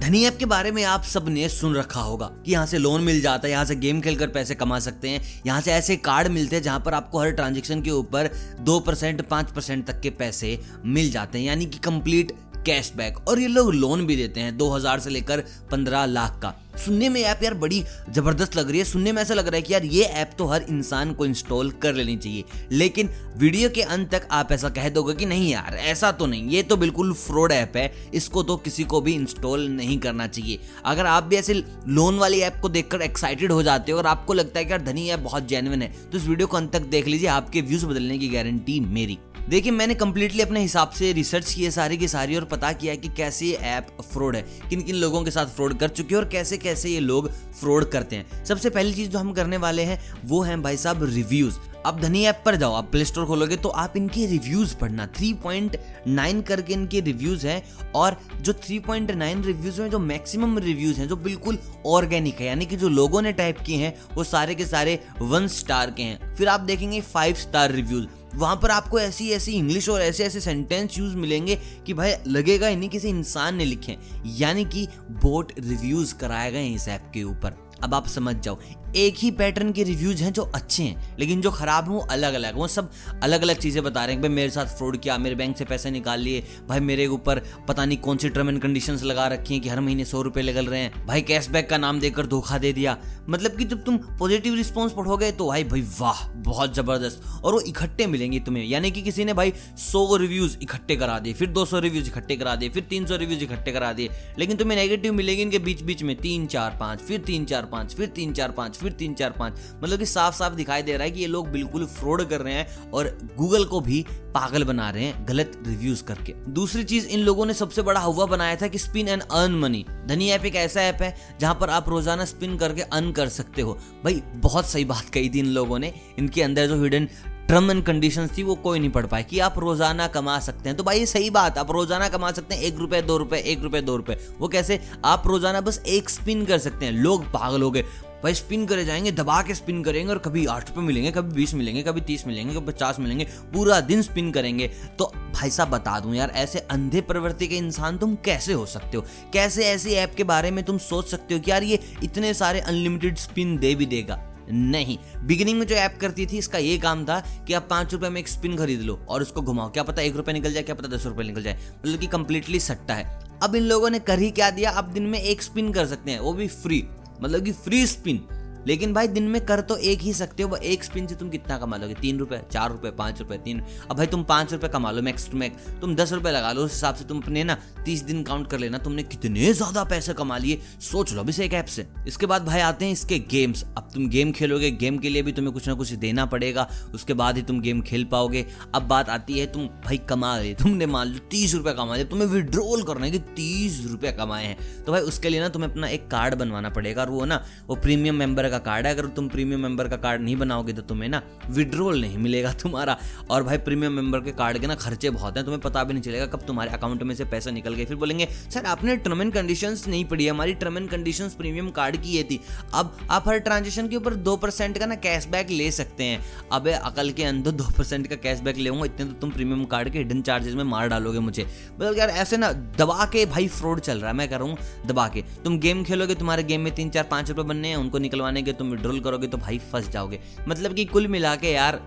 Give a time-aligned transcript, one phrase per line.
[0.00, 3.20] धनी ऐप के बारे में आप सबने सुन रखा होगा कि यहाँ से लोन मिल
[3.20, 6.56] जाता है, यहाँ से गेम खेलकर पैसे कमा सकते हैं, यहाँ से ऐसे कार्ड मिलते
[6.56, 10.58] हैं जहाँ पर आपको हर ट्रांजेक्शन के ऊपर दो परसेंट पाँच परसेंट तक के पैसे
[10.84, 12.32] मिल जाते हैं, यानी कि कंप्लीट
[12.66, 17.08] कैशबैक और ये लोग लोन भी देते हैं 2000 से लेकर 15 लाख का। सुनने
[17.08, 19.72] में ऐप यार बड़ी ज़बरदस्त लग रही है। सुनने में ऐसा लग रहा है कि
[19.72, 24.10] यार ये ऐप तो हर इंसान को इंस्टॉल कर लेनी चाहिए। लेकिन वीडियो के अंत
[24.10, 27.52] तक आप ऐसा कह दोगे कि नहीं यार, ऐसा तो नहीं। ये तो बिल्कुल फ्रॉड
[27.52, 31.54] ऐप है। इसको तो किसी को भी इंस्टॉल नहीं करना चाहिए। अगर आप भी ऐसे
[31.54, 34.82] लोन वाली ऐप को देखकर एक्साइटेड हो जाते हो और आपको लगता है कि यार
[34.82, 37.86] धनी ऐप बहुत जेनविन है तो इस वीडियो को अंत तक देख लीजिए। आपके व्यूज़
[37.86, 39.18] बदलने की गारंटी मेरी।
[39.50, 42.92] देखिए, मैंने कम्प्लीटली अपने हिसाब से रिसर्च की है सारी की सारी और पता किया
[42.92, 46.14] है कि कैसे ये ऐप फ्रॉड है किन किन लोगों के साथ फ्रॉड कर चुके
[46.14, 49.56] हैं और कैसे कैसे ये लोग फ्रॉड करते हैं। सबसे पहली चीज़ जो हम करने
[49.56, 53.26] वाले हैं, वो है भाई साहब रिव्यूज़ आप धनी ऐप पर जाओ, आप प्ले स्टोर
[53.26, 59.80] खोलोगे तो आप इनके रिव्यूज़ पढ़ना 3.9 करके इनके रिव्यूज़ हैं और जो 3.9 रिव्यूज़
[59.82, 63.58] में जो मैक्सिमम रिव्यूज़ हैं, जो बिल्कुल ऑर्गेनिक है, यानी कि जो लोगों ने टाइप
[63.58, 67.72] किए हैं, वो सारे के सारे वन स्टार के हैं। फिर आप देखेंगे फाइव स्टार
[67.72, 72.14] रिव्यूज़ वहाँ पर आपको ऐसी ऐसी इंग्लिश और ऐसे ऐसे सेंटेंस यूज़ मिलेंगे कि भाई
[72.26, 74.86] लगेगा ही नहीं, किसी इंसान ने लिखे यानी कि
[75.22, 78.58] बोट रिव्यूज़ कराए गए इस ऐप के ऊपर। अब आप समझ जाओ
[78.96, 82.34] एक ही पैटर्न के रिव्यूज़ हैं जो अच्छे हैं, लेकिन जो खराब हैं वो अलग
[82.34, 82.90] अलग वो सब
[83.22, 85.90] अलग अलग चीज़ें बता रहे हैं भाई मेरे साथ फ्रॉड किया, मेरे बैंक से पैसे
[85.90, 89.62] निकाल लिए, भाई मेरे ऊपर पता नहीं कौन सी टर्म एंड कंडीशन लगा रखी हैं
[89.62, 92.72] कि हर महीने सौ रुपये निकल रहे हैं। भाई कैशबैक का नाम देकर धोखा दे
[92.72, 92.96] दिया।
[93.28, 97.60] मतलब कि जब तुम पॉजिटिव रिस्पॉन्स पढ़ोगे तो भाई भाई वाह, बहुत ज़बरदस्त। और वो
[97.60, 101.64] इकट्ठे मिलेंगे तुम्हें। यानी कि किसी ने भाई सौ रिव्यूज़ इकट्ठे करा दिए, फिर दो
[101.64, 105.12] सौ रिव्यूज़ इकट्ठे करा दिए, फिर तीन सौ रिव्यूज़ इकट्ठे करा दिए। लेकिन तुम्हें नेगेटिव
[105.12, 108.50] मिलेगी इनके बीच बीच में तीन चार पाँच, फिर तीन चार पाँच, फिर तीन चार
[108.50, 111.26] पाँच फिर तीन चार पाँच। मतलब कि साफ़ साफ़ दिखाई दे रहा है कि ये
[111.26, 115.52] लोग बिल्कुल फ्रॉड कर रहे हैं और गूगल को भी पागल बना रहे हैं गलत
[115.66, 119.22] रिव्यूज़ करके। दूसरी चीज़, इन लोगों ने सबसे बड़ा हवा बनाया था कि spin and
[119.22, 123.10] earn money Dhani app एक ऐसा ऐप है जहाँ पर आप रोज़ाना स्पिन करके अर्न
[123.12, 126.82] कर सकते हो। भाई, बहुत सही बात कही थी इन लोगों ने। इनके अंदर जो
[126.82, 127.08] हिडन
[127.48, 130.76] टर्म एंड कंडीशन थी वो कोई नहीं पढ़ पाए कि आप रोज़ाना कमा सकते हैं।
[130.76, 133.62] तो भाई, ये सही बात, आप रोज़ाना कमा सकते हैं, एक रुपए, दो रुपए, एक
[133.62, 134.80] रुपए, दो रुपए। वो कैसे?
[135.04, 137.84] आप रोज़ाना बस एक स्पिन कर सकते हैं। लोग पागल हो गए।
[138.22, 141.54] भाई स्पिन करे जाएँगे, दबा के स्पिन करेंगे और कभी आठ रुपये मिलेंगे, कभी बीस
[141.54, 146.00] मिलेंगे, कभी तीस मिलेंगे, कभी पचास मिलेंगे, पूरा दिन स्पिन करेंगे। तो भाई साहब बता
[146.00, 149.04] दूँ यार, ऐसे अंधे प्रवृत्ति के इंसान तुम कैसे हो सकते हो?
[149.32, 152.60] कैसे ऐसी ऐप के बारे में तुम सोच सकते हो कि यार ये इतने सारे
[152.60, 154.26] अनलिमिटेड स्पिन दे भी देगा?
[154.50, 158.08] नहीं। बिगिनिंग में जो ऐप करती थी, इसका ये काम था कि आप पाँच रुपए
[158.08, 160.74] में एक स्पिन खरीद लो और उसको घुमाओ। क्या पता एक रुपए निकल जाए, क्या
[160.74, 164.18] पता दस रुपए निकल जाए। मतलब कि कंप्लीटली सट्टा है। अब इन लोगों ने कर
[164.18, 164.70] ही क्या दिया?
[164.70, 166.88] आप दिन में एक स्पिन कर सकते हैं, वो भी फ्री
[167.22, 168.20] मतलब कि फ्री स्पिन
[168.66, 171.58] लेकिन भाई, दिन में कर तो एक ही सकते हो एक स्पिन से तुम कितना
[171.58, 171.94] कमा लोगे?
[171.94, 175.28] तीन रुपए, चार रुपए, पाँच रुपए, तीन। अब भाई, तुम पाँच रुपए कमा लो मैक्स
[175.30, 178.22] टू मैक्स तुम दस रुपए लगा लो, उस हिसाब से तुम अपने ना तीस दिन
[178.22, 181.86] काउंट कर लेना। तुमने कितने ज़्यादा पैसे कमा लिए, सोच लो अभी एक ऐप से।
[182.08, 185.32] इसके बाद भाई, आते हैं इसके गेम्स अब तुम गेम खेलोगे गेम के लिए भी
[185.32, 188.44] तुम्हें कुछ ना कुछ देना पड़ेगा। उसके बाद ही तुम गेम खेल पाओगे।
[188.74, 192.06] अब बात आती है, तुम भाई कमा रहे तुमने मान लो तीस रुपए कमा लिया
[192.06, 195.70] तुम्हें विड्रोल करना है कि तीस रुपए कमाए हैं। तो भाई, उसके लिए ना तुम्हें
[195.70, 199.06] अपना एक कार्ड बनवाना पड़ेगा। और वो ना, वो प्रीमियम मेंबर का कार्ड है, अगर
[199.10, 202.96] तुम प्रीमियम मेंबर का कार्ड नहीं बनाओगे तो तुम्हें ना विड्रोल नहीं मिलेगा तुम्हारा।
[203.30, 206.02] और भाई प्रीमियम मेंबर के कार्ड के ना खर्चे बहुत हैं, तुम्हें पता भी नहीं
[206.02, 209.32] चलेगा कब तुम्हारे अकाउंट में से पैसा निकल गए। फिर बोलेंगे, सर, आपने टर्म एंड
[209.32, 212.40] कंडीशन नहीं पढ़ी, हमारी term and condition premium card की ये थी।
[212.74, 216.20] अब आप हर ट्रांजेक्शन के ऊपर दो का ना कैशबैक ले सकते हैं।
[216.52, 220.20] अब अकल के अंदर दो का कैशबैक ले इतने तो तुम प्रीमियम कार्ड के हिडन
[220.22, 224.10] चार्जेस में मार डालोगे मुझे। मतलब यार, ऐसे ना दबा के भाई फ्रॉड चल रहा
[224.10, 224.56] है, मैं कह रहा हूँ,
[224.86, 227.98] दबा के। तुम गेम खेलोगे, तुम्हारे गेम में तीन चार पाँच रुपये बनने हैं, उनको
[227.98, 231.80] निकलवाने के तुम विड्रॉल करोगे तो भाई फंस जाओगे। मतलब कि कुल मिला के यार,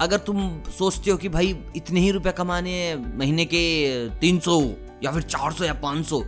[0.00, 4.60] अगर तुम सोचते हो कि भाई इतने ही रुपए कमाने महीने के तीन सौ
[5.04, 6.22] या फिर चार सौ या पाँच सौ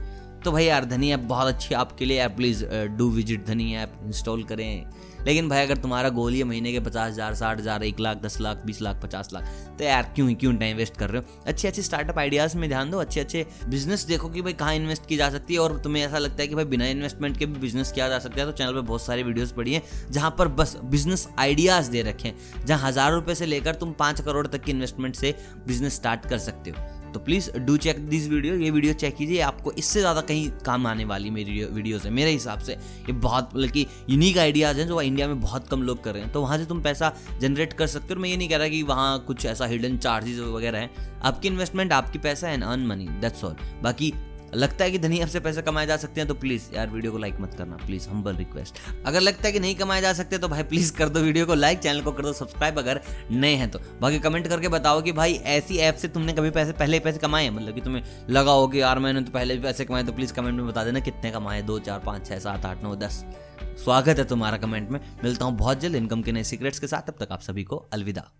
[0.44, 2.64] तो भाई यार, धनी ऐप बहुत अच्छी आपके लिए यार please
[2.96, 4.84] do visit Dhani app install करें।
[5.26, 8.40] लेकिन भाई, अगर तुम्हारा गोल ही महीने के पचास हज़ार, साठ हज़ार, एक लाख, दस
[8.40, 9.48] लाख, बीस लाख, पचास लाख
[9.78, 11.40] तो यार क्यों ही, क्यों टाइम वेस्ट कर रहे हो?
[11.46, 15.06] अच्छे अच्छे स्टार्टअप आइडियाज़ में ध्यान दो, अच्छे अच्छे बिज़नेस देखो कि भाई कहाँ इन्वेस्ट
[15.06, 17.60] की जा सकती है। और तुम्हें ऐसा लगता है कि भाई बिना इन्वेस्टमेंट के भी
[17.60, 20.48] बिज़नेस किया जा सकता है तो चैनल पर बहुत सारी वीडियोज़ पड़ी हैं, जहाँ पर
[20.50, 22.32] बस बिज़नेस आइडियाज़ दे रखें
[22.66, 25.34] जहाँ हज़ार रुपये से लेकर तुम पाँच करोड़ तक की इन्वेस्टमेंट से
[25.66, 29.40] बिज़नेस स्टार्ट कर सकते हो। तो please do check this video ये वीडियो चेक कीजिए
[29.42, 33.50] आपको इससे ज़्यादा कहीं काम आने वाली मेरी वीडियोज़ है। मेरे हिसाब से ये बहुत
[33.54, 36.42] मतलब कि यूनिक आइडियाज़ हैं जो इंडिया में बहुत कम लोग कर रहे हैं। तो
[36.42, 39.18] वहाँ से तुम पैसा जनरेट कर सकते हो। मैं ये नहीं कह रहा कि वहाँ
[39.26, 40.90] कुछ ऐसा हिडन चार्जेस वगैरह है।
[41.22, 44.12] आपकी इन्वेस्टमेंट आपकी पैसा and earn money that's all बाकी
[44.54, 47.12] लगता है कि धनी ऐप से पैसे कमाए जा सकते हैं तो प्लीज़ यार वीडियो
[47.12, 50.38] को लाइक मत करना प्लीज़ हम्बल रिक्वेस्ट अगर लगता है कि नहीं कमाए जा सकते
[50.38, 53.00] तो भाई प्लीज़ कर दो वीडियो को लाइक चैनल को कर दो सब्सक्राइब अगर
[53.30, 56.72] नए हैं तो। बाकी कमेंट करके बताओ कि भाई ऐसी ऐप से तुमने कभी पैसे,
[56.72, 59.84] पहले पैसे कमाए मतलब कि तुम्हें लगा हो कि यार मैंने तो पहले भी पैसे
[59.84, 62.82] कमाए तो प्लीज़ कमेंट में बता देना कितने कमाए दो, चार, पाँच छः सात, आठ,
[62.82, 63.24] नौ, दस।
[63.84, 67.10] स्वागत है तुम्हारा कमेंट में। मिलता हूँ बहुत जल्द इनकम के नए सीक्रेट्स के साथ।
[67.10, 68.30] तब तक आप सभी को अलविदा।